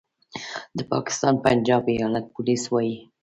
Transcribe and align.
د 0.77 0.79
پاکستان 0.91 1.33
پنجاب 1.45 1.83
ایالت 1.93 2.25
پولیس 2.35 2.63
وايي 2.69 2.95